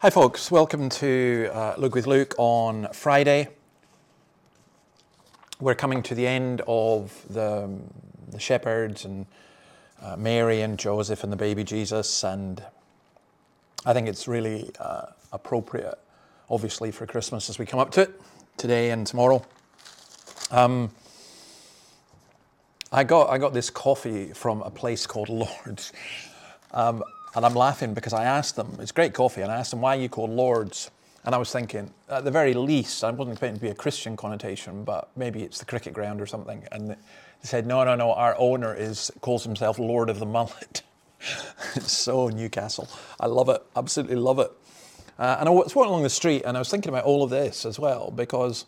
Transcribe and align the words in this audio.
Hi, 0.00 0.10
folks. 0.10 0.48
Welcome 0.48 0.90
to 0.90 1.50
uh, 1.52 1.74
Luke 1.76 1.96
with 1.96 2.06
Luke 2.06 2.32
on 2.38 2.86
Friday. 2.92 3.48
We're 5.58 5.74
coming 5.74 6.04
to 6.04 6.14
the 6.14 6.24
end 6.24 6.62
of 6.68 7.20
the, 7.28 7.68
the 8.30 8.38
shepherds 8.38 9.04
and 9.04 9.26
uh, 10.00 10.14
Mary 10.16 10.60
and 10.60 10.78
Joseph 10.78 11.24
and 11.24 11.32
the 11.32 11.36
baby 11.36 11.64
Jesus, 11.64 12.22
and 12.22 12.62
I 13.84 13.92
think 13.92 14.06
it's 14.06 14.28
really 14.28 14.70
uh, 14.78 15.06
appropriate, 15.32 15.98
obviously, 16.48 16.92
for 16.92 17.04
Christmas 17.04 17.50
as 17.50 17.58
we 17.58 17.66
come 17.66 17.80
up 17.80 17.90
to 17.90 18.02
it 18.02 18.22
today 18.56 18.92
and 18.92 19.04
tomorrow. 19.04 19.44
Um, 20.52 20.92
I 22.92 23.02
got 23.02 23.30
I 23.30 23.38
got 23.38 23.52
this 23.52 23.68
coffee 23.68 24.32
from 24.32 24.62
a 24.62 24.70
place 24.70 25.08
called 25.08 25.28
Lords. 25.66 25.92
Um, 26.70 27.02
and 27.34 27.44
I'm 27.44 27.54
laughing 27.54 27.94
because 27.94 28.12
I 28.12 28.24
asked 28.24 28.56
them, 28.56 28.76
it's 28.80 28.92
great 28.92 29.14
coffee, 29.14 29.42
and 29.42 29.52
I 29.52 29.56
asked 29.56 29.70
them 29.70 29.80
why 29.80 29.94
you 29.94 30.08
called 30.08 30.30
Lords. 30.30 30.90
And 31.24 31.34
I 31.34 31.38
was 31.38 31.52
thinking, 31.52 31.92
at 32.08 32.24
the 32.24 32.30
very 32.30 32.54
least, 32.54 33.04
I 33.04 33.10
wasn't 33.10 33.32
expecting 33.32 33.56
to 33.56 33.60
be 33.60 33.70
a 33.70 33.74
Christian 33.74 34.16
connotation, 34.16 34.84
but 34.84 35.10
maybe 35.16 35.42
it's 35.42 35.58
the 35.58 35.64
cricket 35.64 35.92
ground 35.92 36.20
or 36.20 36.26
something. 36.26 36.62
And 36.72 36.90
they 36.90 36.96
said, 37.42 37.66
no, 37.66 37.84
no, 37.84 37.96
no, 37.96 38.12
our 38.12 38.34
owner 38.38 38.74
is 38.74 39.10
calls 39.20 39.44
himself 39.44 39.78
Lord 39.78 40.08
of 40.08 40.20
the 40.20 40.26
Mullet. 40.26 40.82
it's 41.74 41.92
so 41.92 42.28
Newcastle. 42.28 42.88
I 43.20 43.26
love 43.26 43.48
it, 43.48 43.62
absolutely 43.76 44.16
love 44.16 44.38
it. 44.38 44.50
Uh, 45.18 45.36
and 45.40 45.48
I 45.48 45.52
was 45.52 45.74
walking 45.74 45.90
along 45.90 46.04
the 46.04 46.10
street 46.10 46.44
and 46.46 46.56
I 46.56 46.60
was 46.60 46.70
thinking 46.70 46.90
about 46.90 47.04
all 47.04 47.24
of 47.24 47.30
this 47.30 47.66
as 47.66 47.78
well 47.78 48.12
because, 48.12 48.66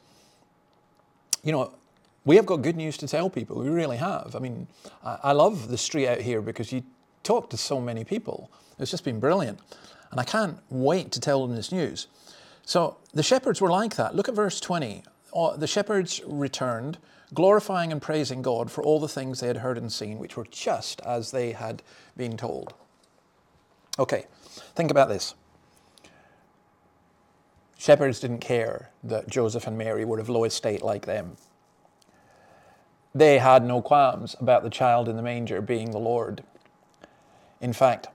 you 1.45 1.53
know, 1.53 1.73
we 2.25 2.37
have 2.37 2.45
got 2.45 2.57
good 2.57 2.77
news 2.77 2.97
to 2.99 3.09
tell 3.09 3.31
people. 3.31 3.57
We 3.57 3.69
really 3.69 3.97
have. 3.97 4.35
I 4.37 4.41
mean, 4.41 4.67
I, 5.05 5.19
I 5.25 5.33
love 5.33 5.69
the 5.69 5.79
street 5.79 6.09
out 6.09 6.21
here 6.21 6.43
because 6.43 6.73
you 6.73 6.83
talked 7.23 7.51
to 7.51 7.57
so 7.57 7.81
many 7.81 8.05
people. 8.05 8.51
It's 8.79 8.91
just 8.91 9.05
been 9.05 9.21
brilliant. 9.21 9.59
And 10.11 10.19
I 10.19 10.25
can't 10.25 10.59
wait 10.69 11.13
to 11.13 11.21
tell 11.21 11.47
them 11.47 11.55
this 11.55 11.71
news. 11.71 12.09
So 12.65 12.97
the 13.15 13.23
shepherds 13.23 13.61
were 13.61 13.71
like 13.71 13.97
that. 13.97 14.15
Look 14.15 14.29
at 14.29 14.35
verse 14.35 14.61
20. 14.61 15.05
The 15.59 15.67
shepherds 15.67 16.21
returned, 16.27 16.99
glorifying 17.33 17.93
and 17.93 18.03
praising 18.03 18.43
God 18.43 18.71
for 18.71 18.83
all 18.83 18.99
the 18.99 19.09
things 19.09 19.41
they 19.41 19.47
had 19.47 19.59
heard 19.59 19.79
and 19.79 19.93
seen, 19.93 20.19
which 20.19 20.37
were 20.37 20.47
just 20.51 21.01
as 21.03 21.31
they 21.31 21.53
had 21.53 21.83
been 22.17 22.37
told. 22.37 22.75
Okay, 23.99 24.27
think 24.75 24.91
about 24.91 25.09
this. 25.09 25.35
Shepherds 27.79 28.21
didn't 28.21 28.41
care 28.41 28.91
that 29.05 29.29
Joseph 29.29 29.67
and 29.67 29.79
Mary 29.79 30.05
were 30.05 30.19
of 30.19 30.29
low 30.29 30.45
estate 30.45 30.83
like 30.83 31.07
them. 31.07 31.37
They 33.15 33.39
had 33.39 33.65
no 33.65 33.81
qualms 33.81 34.37
about 34.39 34.63
the 34.63 34.71
child 34.71 35.09
in 35.09 35.17
the 35.17 35.23
manger 35.23 35.61
being 35.61 35.91
the 35.91 35.99
Lord. 35.99 36.43
In 37.61 37.73
fact, 37.73 38.09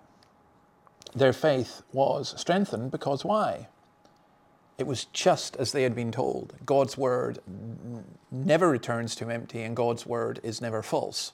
their 1.13 1.33
faith 1.33 1.81
was 1.93 2.33
strengthened 2.38 2.91
because 2.91 3.23
why? 3.23 3.67
It 4.77 4.85
was 4.85 5.05
just 5.05 5.55
as 5.55 5.71
they 5.71 5.83
had 5.83 5.95
been 5.95 6.11
told. 6.11 6.53
God's 6.65 6.97
word 6.97 7.39
never 8.31 8.69
returns 8.69 9.16
to 9.16 9.29
empty, 9.29 9.61
and 9.61 9.75
God's 9.75 10.05
word 10.05 10.39
is 10.43 10.61
never 10.61 10.81
false. 10.81 11.31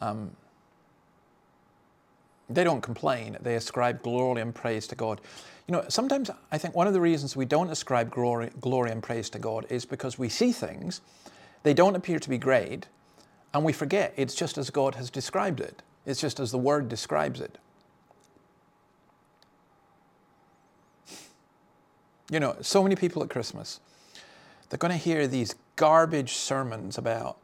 Um, 0.00 0.32
they 2.50 2.64
don't 2.64 2.82
complain, 2.82 3.38
they 3.40 3.54
ascribe 3.54 4.02
glory 4.02 4.42
and 4.42 4.54
praise 4.54 4.86
to 4.88 4.96
God. 4.96 5.20
You 5.66 5.72
know, 5.72 5.84
sometimes 5.88 6.30
I 6.50 6.58
think 6.58 6.74
one 6.74 6.88
of 6.88 6.92
the 6.92 7.00
reasons 7.00 7.36
we 7.36 7.44
don't 7.44 7.70
ascribe 7.70 8.10
glory, 8.10 8.50
glory 8.60 8.90
and 8.90 9.02
praise 9.02 9.30
to 9.30 9.38
God 9.38 9.66
is 9.70 9.84
because 9.84 10.18
we 10.18 10.28
see 10.28 10.52
things, 10.52 11.00
they 11.62 11.72
don't 11.72 11.94
appear 11.94 12.18
to 12.18 12.28
be 12.28 12.38
great, 12.38 12.88
and 13.54 13.64
we 13.64 13.72
forget 13.72 14.12
it's 14.16 14.34
just 14.34 14.58
as 14.58 14.68
God 14.68 14.96
has 14.96 15.10
described 15.10 15.60
it. 15.60 15.82
It's 16.10 16.20
just 16.20 16.40
as 16.40 16.50
the 16.50 16.58
word 16.58 16.88
describes 16.88 17.40
it. 17.40 17.56
You 22.30 22.40
know, 22.40 22.56
so 22.60 22.82
many 22.82 22.96
people 22.96 23.22
at 23.22 23.30
Christmas, 23.30 23.80
they're 24.68 24.78
going 24.78 24.92
to 24.92 24.98
hear 24.98 25.26
these 25.26 25.54
garbage 25.76 26.32
sermons 26.34 26.98
about. 26.98 27.38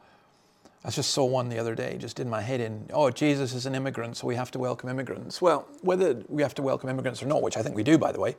I 0.85 0.89
just 0.91 1.11
saw 1.11 1.25
one 1.25 1.49
the 1.49 1.59
other 1.59 1.75
day, 1.75 1.97
just 1.97 2.19
in 2.19 2.29
my 2.29 2.41
head 2.41 2.61
in, 2.61 2.89
oh, 2.93 3.09
Jesus 3.09 3.53
is 3.53 3.65
an 3.65 3.75
immigrant, 3.75 4.15
so 4.15 4.27
we 4.27 4.35
have 4.35 4.51
to 4.51 4.59
welcome 4.59 4.89
immigrants. 4.89 5.41
Well, 5.41 5.67
whether 5.81 6.23
we 6.29 6.41
have 6.41 6.55
to 6.55 6.61
welcome 6.61 6.89
immigrants 6.89 7.21
or 7.21 7.25
not, 7.25 7.41
which 7.41 7.57
I 7.57 7.61
think 7.61 7.75
we 7.75 7.83
do, 7.83 7.97
by 7.97 8.11
the 8.11 8.19
way, 8.19 8.35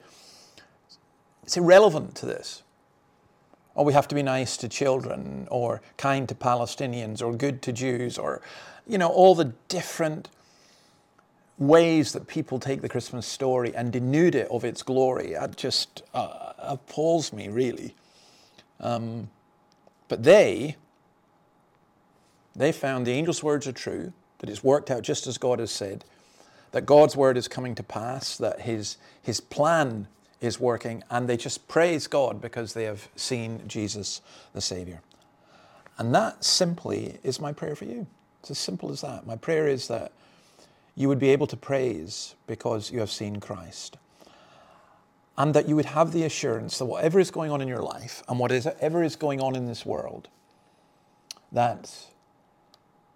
it's 1.43 1.57
irrelevant 1.57 2.15
to 2.17 2.27
this. 2.27 2.63
Or 3.79 3.85
we 3.85 3.93
have 3.93 4.09
to 4.09 4.15
be 4.17 4.25
nice 4.25 4.57
to 4.57 4.69
children, 4.69 5.47
or 5.53 5.81
kind 5.97 6.29
to 6.29 6.35
Palestinians, 6.35 7.23
or 7.23 7.33
good 7.33 7.63
to 7.63 7.73
Jews, 7.73 8.19
or 8.19 8.43
you 8.89 8.99
know, 8.99 9.07
all 9.07 9.37
the 9.37 9.53
different 9.69 10.31
ways 11.59 12.13
that 12.13 12.27
people 12.27 12.59
take 12.59 12.83
the 12.83 12.89
Christmas 12.89 13.25
story 13.25 13.73
and 13.77 13.93
denude 13.93 14.35
it 14.35 14.49
of 14.51 14.65
its 14.65 14.83
glory. 14.83 15.35
It 15.35 15.57
just 15.57 16.03
uh, 16.13 16.55
appalls 16.59 17.33
me, 17.33 17.47
really. 17.49 17.95
Um, 18.81 19.31
but 20.09 20.25
they, 20.25 20.75
they 22.57 22.73
found 22.73 23.07
the 23.07 23.13
angel's 23.13 23.45
words 23.45 23.69
are 23.69 23.73
true, 23.73 24.13
that 24.41 24.51
it's 24.51 24.65
worked 24.65 24.91
out 24.91 25.03
just 25.03 25.29
as 25.29 25.39
God 25.39 25.61
has 25.61 25.71
said, 25.71 26.05
that 26.73 26.85
God's 26.85 27.15
word 27.15 27.37
is 27.37 27.47
coming 27.47 27.77
to 27.77 27.85
pass, 27.85 28.37
that 28.39 28.63
his, 28.63 28.97
his 29.23 29.39
plan 29.39 30.09
is 30.41 30.61
working, 30.61 31.03
and 31.11 31.29
they 31.29 31.37
just 31.37 31.67
praise 31.69 32.07
God 32.07 32.41
because 32.41 32.73
they 32.75 32.85
have 32.85 33.09
seen 33.17 33.63
Jesus 33.67 34.21
the 34.53 34.61
Savior. 34.61 35.03
And 35.99 36.15
that 36.15 36.45
simply 36.45 37.19
is 37.23 37.41
my 37.41 37.53
prayer 37.53 37.75
for 37.75 37.85
you. 37.85 38.07
It's 38.41 38.53
as 38.53 38.59
simple 38.59 38.91
as 38.91 39.01
that. 39.01 39.27
My 39.27 39.37
prayer 39.37 39.67
is 39.67 39.89
that 39.89 40.13
you 40.95 41.09
would 41.09 41.19
be 41.19 41.31
able 41.31 41.47
to 41.49 41.57
praise 41.57 42.35
because 42.47 42.93
you 42.93 43.01
have 43.01 43.11
seen 43.11 43.41
Christ. 43.41 43.97
And 45.37 45.55
that 45.55 45.69
you 45.69 45.77
would 45.77 45.87
have 45.87 46.13
the 46.13 46.25
assurance 46.25 46.79
that 46.79 46.87
whatever 46.87 47.21
is 47.21 47.31
going 47.31 47.51
on 47.51 47.61
in 47.61 47.69
your 47.69 47.83
life 47.83 48.23
and 48.29 48.39
whatever 48.39 49.03
is 49.03 49.15
going 49.15 49.41
on 49.41 49.55
in 49.55 49.67
this 49.67 49.87
world, 49.87 50.29
that 51.53 51.93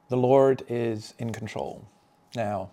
the 0.09 0.17
Lord 0.17 0.65
is 0.69 1.15
in 1.19 1.33
control 1.33 1.85
now. 2.37 2.71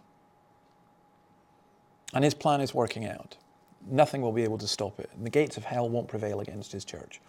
And 2.14 2.24
his 2.24 2.34
plan 2.34 2.62
is 2.62 2.74
working 2.74 3.06
out. 3.06 3.38
Nothing 3.88 4.22
will 4.22 4.32
be 4.32 4.44
able 4.44 4.58
to 4.58 4.68
stop 4.68 5.00
it. 5.00 5.10
And 5.16 5.26
the 5.26 5.30
gates 5.30 5.58
of 5.58 5.64
hell 5.64 5.90
won't 5.90 6.08
prevail 6.08 6.40
against 6.40 6.72
his 6.72 6.86
church. 6.86 7.22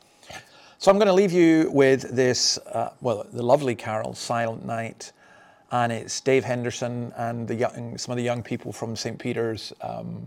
So 0.78 0.90
I'm 0.90 0.96
going 0.96 1.08
to 1.08 1.12
leave 1.12 1.32
you 1.32 1.70
with 1.70 2.14
this, 2.14 2.58
uh, 2.58 2.90
well, 3.02 3.26
the 3.32 3.42
lovely 3.42 3.74
carol, 3.74 4.14
Silent 4.14 4.64
Night. 4.64 5.12
And 5.70 5.92
it's 5.92 6.20
Dave 6.20 6.42
Henderson 6.42 7.12
and 7.16 7.46
the 7.46 7.54
young, 7.54 7.98
some 7.98 8.12
of 8.12 8.16
the 8.16 8.24
young 8.24 8.42
people 8.42 8.72
from 8.72 8.96
St. 8.96 9.18
Peter's 9.18 9.72
um, 9.82 10.26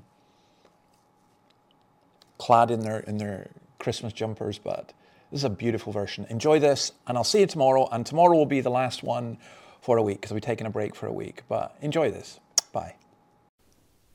clad 2.37 2.71
in 2.71 2.79
their, 2.79 2.99
in 2.99 3.17
their 3.17 3.49
Christmas 3.79 4.13
jumpers. 4.13 4.57
But 4.59 4.93
this 5.31 5.39
is 5.39 5.43
a 5.43 5.49
beautiful 5.49 5.91
version. 5.91 6.27
Enjoy 6.29 6.59
this, 6.59 6.91
and 7.07 7.17
I'll 7.17 7.23
see 7.23 7.39
you 7.39 7.47
tomorrow. 7.47 7.89
And 7.91 8.05
tomorrow 8.05 8.37
will 8.37 8.45
be 8.45 8.61
the 8.61 8.69
last 8.69 9.01
one 9.01 9.39
for 9.81 9.97
a 9.97 10.03
week 10.03 10.21
because 10.21 10.31
we're 10.33 10.39
taking 10.39 10.67
a 10.67 10.69
break 10.69 10.95
for 10.95 11.07
a 11.07 11.13
week. 11.13 11.41
But 11.49 11.75
enjoy 11.81 12.11
this. 12.11 12.39
Bye. 12.71 12.95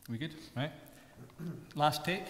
We 0.08 0.18
good? 0.18 0.34
Right? 0.56 0.70
Last 1.74 2.04
take. 2.04 2.24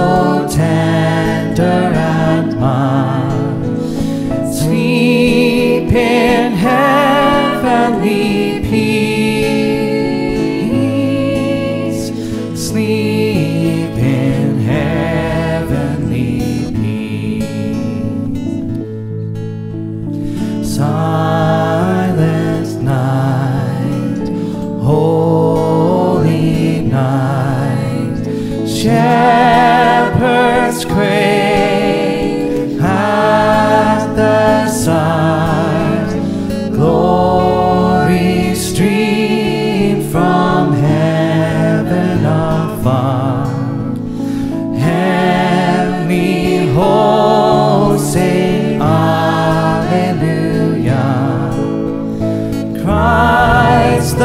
so 0.01 0.47
tender 0.49 1.79
and 2.13 2.49
mild. 2.59 3.63
Sleep 4.59 5.89
in 5.93 6.53
heavenly 6.67 8.29
peace. 8.69 10.01
Sleep 12.67 13.95
in 14.17 14.47
heavenly 14.71 16.31
peace. 16.81 17.47
Silent 20.77 22.69
night, 22.81 24.27
holy 24.87 26.49
night. 26.99 28.23
Share 28.67 29.40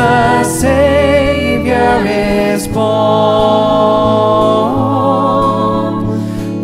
the 0.06 0.44
Savior 0.44 2.04
is 2.06 2.68
born. 2.68 2.86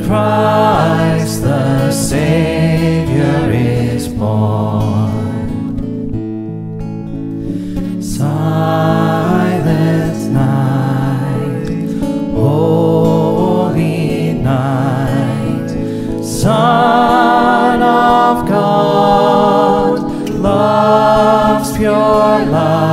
Christ 0.07 1.43
the 1.43 1.91
Savior 1.91 3.51
is 3.51 4.07
born. 4.09 5.11
Silent 8.19 10.19
night, 10.33 11.69
holy 12.43 14.33
night, 14.35 15.71
Son 16.25 17.83
of 17.83 18.49
God, 18.49 19.99
love's 20.47 21.77
pure 21.77 22.45
light, 22.57 22.92